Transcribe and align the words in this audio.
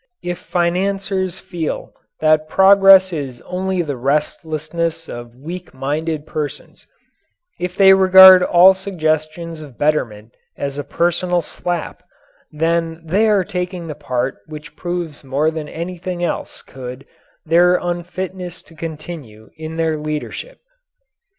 If 0.23 0.39
financiers 0.39 1.37
feel 1.37 1.93
that 2.21 2.49
progress 2.49 3.13
is 3.13 3.39
only 3.41 3.83
the 3.83 3.97
restlessness 3.97 5.07
of 5.07 5.35
weak 5.35 5.75
minded 5.75 6.25
persons, 6.25 6.87
if 7.59 7.77
they 7.77 7.93
regard 7.93 8.41
all 8.41 8.73
suggestions 8.73 9.61
of 9.61 9.77
betterment 9.77 10.33
as 10.57 10.79
a 10.79 10.83
personal 10.83 11.43
slap, 11.43 12.01
then 12.51 13.03
they 13.05 13.27
are 13.29 13.43
taking 13.45 13.85
the 13.85 13.93
part 13.93 14.39
which 14.47 14.75
proves 14.75 15.23
more 15.23 15.51
than 15.51 15.69
anything 15.69 16.23
else 16.23 16.63
could 16.63 17.05
their 17.45 17.75
unfitness 17.75 18.63
to 18.63 18.73
continue 18.73 19.51
in 19.55 19.77
their 19.77 19.99
leadership. 19.99 20.61